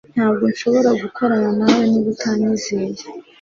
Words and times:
Ntabwo 0.13 0.43
nshobora 0.51 0.89
gukorana 1.01 1.49
nawe 1.59 1.83
niba 1.91 2.09
utanyizeye 2.13 3.01